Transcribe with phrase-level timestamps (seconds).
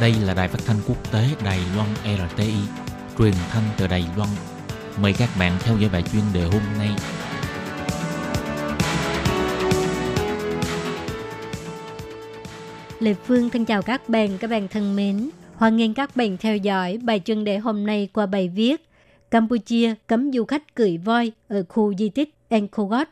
[0.00, 2.54] Đây là đài phát thanh quốc tế Đài Loan RTI,
[3.18, 4.28] truyền thanh từ Đài Loan.
[5.02, 6.90] Mời các bạn theo dõi bài chuyên đề hôm nay.
[13.00, 15.30] Lê Phương thân chào các bạn, các bạn thân mến.
[15.56, 18.88] Hoan nghênh các bạn theo dõi bài chuyên đề hôm nay qua bài viết
[19.30, 23.06] Campuchia cấm du khách cưỡi voi ở khu di tích Angkor Wat.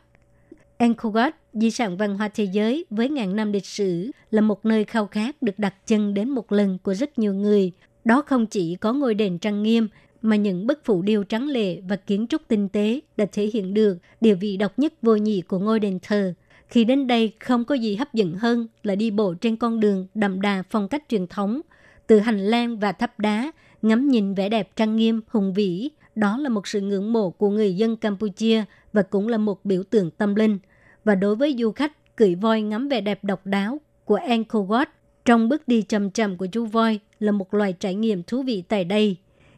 [0.77, 4.65] Angkor Wat, di sản văn hóa thế giới với ngàn năm lịch sử, là một
[4.65, 7.71] nơi khao khát được đặt chân đến một lần của rất nhiều người.
[8.05, 9.87] Đó không chỉ có ngôi đền trang nghiêm,
[10.21, 13.73] mà những bức phủ điêu trắng lệ và kiến trúc tinh tế đã thể hiện
[13.73, 16.33] được địa vị độc nhất vô nhị của ngôi đền thờ.
[16.67, 20.07] Khi đến đây không có gì hấp dẫn hơn là đi bộ trên con đường
[20.13, 21.61] đậm đà phong cách truyền thống,
[22.07, 23.51] từ hành lang và tháp đá,
[23.81, 25.89] ngắm nhìn vẻ đẹp trang nghiêm, hùng vĩ.
[26.17, 28.63] Đó là một sự ngưỡng mộ của người dân Campuchia
[28.93, 30.59] và cũng là một biểu tượng tâm linh.
[31.03, 34.85] Và đối với du khách, cưỡi voi ngắm vẻ đẹp độc đáo của Angkor Wat
[35.25, 38.63] trong bước đi chậm chậm của chú voi là một loài trải nghiệm thú vị
[38.67, 39.15] tại đây.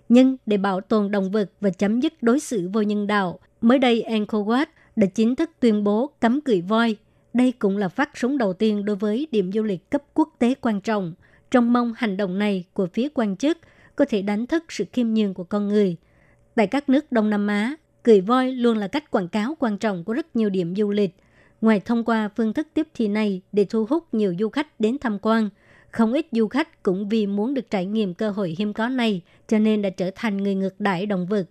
[0.10, 3.80] Nhưng để bảo tồn động vật và chấm dứt đối xử vô nhân đạo, mới
[3.80, 6.96] đây Angkor Wat đã chính thức tuyên bố cấm cưỡi voi.
[7.34, 10.54] Đây cũng là phát súng đầu tiên đối với điểm du lịch cấp quốc tế
[10.62, 11.14] quan trọng.
[11.52, 13.58] Trong mong hành động này của phía quan chức
[13.96, 15.98] có thể đánh thức sự khiêm nhường của con người.
[16.60, 20.04] Tại các nước Đông Nam Á, cười voi luôn là cách quảng cáo quan trọng
[20.04, 21.16] của rất nhiều điểm du lịch.
[21.62, 24.98] Ngoài thông qua phương thức tiếp thị này để thu hút nhiều du khách đến
[25.02, 25.50] tham quan,
[25.92, 29.22] không ít du khách cũng vì muốn được trải nghiệm cơ hội hiếm có này
[29.48, 31.46] cho nên đã trở thành người ngược đãi động vật.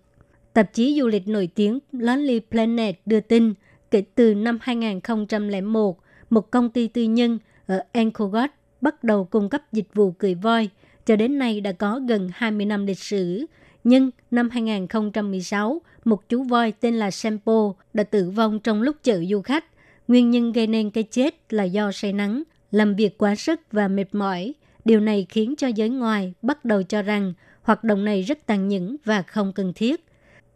[0.53, 3.53] Tạp chí du lịch nổi tiếng Lonely Planet đưa tin,
[3.91, 8.49] kể từ năm 2001, một công ty tư nhân ở Angkor Wat
[8.81, 10.69] bắt đầu cung cấp dịch vụ cưỡi voi,
[11.05, 13.45] cho đến nay đã có gần 20 năm lịch sử.
[13.83, 19.23] Nhưng năm 2016, một chú voi tên là Sempo đã tử vong trong lúc chở
[19.29, 19.65] du khách.
[20.07, 23.87] Nguyên nhân gây nên cái chết là do say nắng, làm việc quá sức và
[23.87, 24.53] mệt mỏi.
[24.85, 28.67] Điều này khiến cho giới ngoài bắt đầu cho rằng hoạt động này rất tàn
[28.67, 30.05] nhẫn và không cần thiết.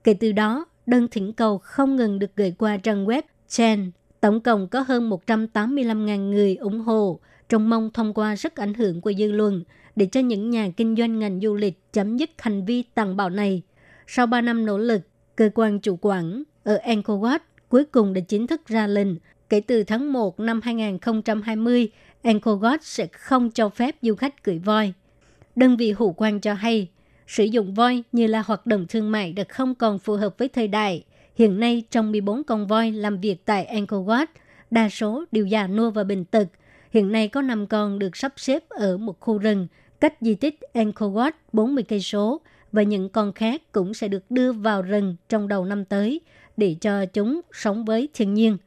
[0.04, 3.92] Kể từ đó, đơn thỉnh cầu không ngừng được gửi qua trang web Chen.
[4.22, 7.20] Tổng cộng có hơn 185.000 người ủng hộ,
[7.50, 9.64] trong mong thông qua sức ảnh hưởng của dư luận
[9.96, 13.30] để cho những nhà kinh doanh ngành du lịch chấm dứt hành vi tàn bạo
[13.30, 13.62] này.
[14.08, 15.02] Sau 3 năm nỗ lực,
[15.36, 17.40] cơ quan chủ quản ở Angkor Wat
[17.70, 19.08] cuối cùng đã chính thức ra lệnh
[19.50, 21.90] kể từ tháng 1 năm 2020,
[22.24, 24.94] Angkor Wat sẽ không cho phép du khách cưỡi voi.
[25.56, 26.88] Đơn vị hữu quan cho hay,
[27.28, 30.48] sử dụng voi như là hoạt động thương mại đã không còn phù hợp với
[30.48, 31.04] thời đại.
[31.36, 34.26] Hiện nay, trong 14 con voi làm việc tại Angkor Wat,
[34.72, 36.48] đa số đều già nua và bệnh tật.
[36.92, 39.68] Hiện nay có 5 con được sắp xếp ở một khu rừng
[40.04, 42.42] cách di tích Angkor Wat 40 cây số
[42.72, 46.22] và những con khác cũng sẽ được đưa vào rừng trong đầu năm tới
[46.58, 48.58] để cho chúng sống với thiên nhiên.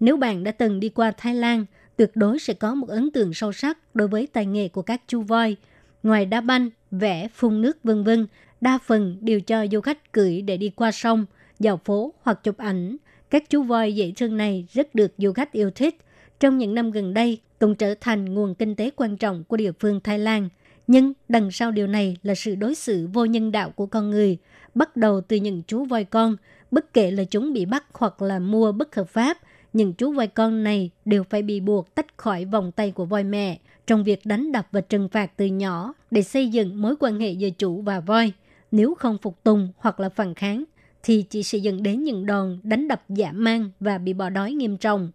[0.00, 1.64] Nếu bạn đã từng đi qua Thái Lan,
[1.96, 5.02] tuyệt đối sẽ có một ấn tượng sâu sắc đối với tài nghệ của các
[5.06, 5.56] chú voi.
[6.02, 8.26] Ngoài đá banh, vẽ, phun nước vân vân,
[8.60, 11.26] đa phần đều cho du khách cưỡi để đi qua sông,
[11.60, 12.96] dạo phố hoặc chụp ảnh.
[13.30, 15.96] Các chú voi dễ thương này rất được du khách yêu thích.
[16.40, 19.72] Trong những năm gần đây, cũng trở thành nguồn kinh tế quan trọng của địa
[19.72, 20.48] phương Thái Lan.
[20.92, 24.38] Nhưng đằng sau điều này là sự đối xử vô nhân đạo của con người,
[24.74, 26.36] bắt đầu từ những chú voi con,
[26.70, 29.38] bất kể là chúng bị bắt hoặc là mua bất hợp pháp–
[29.72, 33.24] những chú voi con này đều phải bị buộc tách khỏi vòng tay của voi
[33.24, 37.20] mẹ trong việc đánh đập và trừng phạt từ nhỏ để xây dựng mối quan
[37.20, 38.32] hệ giữa chủ và voi.
[38.70, 40.64] Nếu không phục tùng hoặc là phản kháng,
[41.02, 44.52] thì chỉ sẽ dẫn đến những đòn đánh đập dã man và bị bỏ đói
[44.52, 45.10] nghiêm trọng.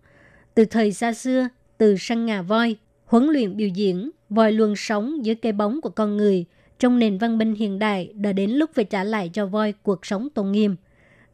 [0.53, 5.25] Từ thời xa xưa, từ săn ngà voi, huấn luyện biểu diễn, voi luôn sống
[5.25, 6.45] dưới cây bóng của con người.
[6.79, 10.05] Trong nền văn minh hiện đại đã đến lúc phải trả lại cho voi cuộc
[10.05, 10.75] sống tôn nghiêm.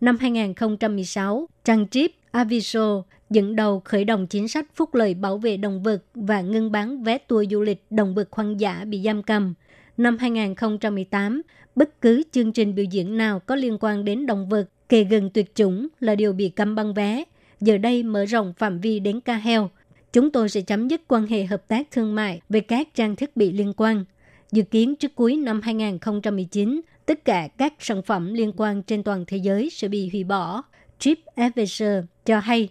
[0.02, 5.58] Năm 2016, trang Trip Aviso dẫn đầu khởi động chính sách phúc lợi bảo vệ
[5.58, 9.24] động vật và ngưng bán vé tour du lịch động vật hoang dã bị giam
[9.24, 9.54] cầm.
[9.98, 11.42] Năm 2018,
[11.76, 15.30] bất cứ chương trình biểu diễn nào có liên quan đến động vật kề gần
[15.30, 17.24] tuyệt chủng là điều bị cấm băng vé.
[17.62, 19.70] Giờ đây mở rộng phạm vi đến ca heo.
[20.14, 23.38] Chúng tôi sẽ chấm dứt quan hệ hợp tác thương mại về các trang thiết
[23.38, 24.06] bị liên quan.
[24.52, 29.24] Dự kiến trước cuối năm 2019, tất cả các sản phẩm liên quan trên toàn
[29.28, 30.64] thế giới sẽ bị hủy bỏ.
[31.00, 31.90] Trip Advisor
[32.26, 32.70] cho hay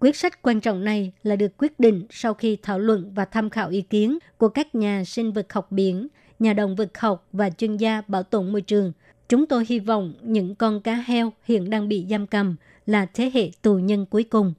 [0.00, 3.50] Quyết sách quan trọng này là được quyết định sau khi thảo luận và tham
[3.50, 7.50] khảo ý kiến của các nhà sinh vật học biển, nhà động vật học và
[7.50, 8.92] chuyên gia bảo tồn môi trường.
[9.28, 12.56] Chúng tôi hy vọng những con cá heo hiện đang bị giam cầm
[12.86, 14.54] là thế hệ tù nhân cuối cùng.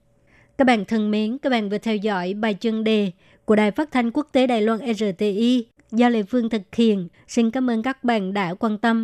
[0.57, 3.11] Các bạn thân mến, các bạn vừa theo dõi bài chuyên đề
[3.45, 7.07] của Đài Phát thanh Quốc tế Đài Loan RTI do Lê Phương thực hiện.
[7.27, 8.95] Xin cảm ơn các bạn đã quan tâm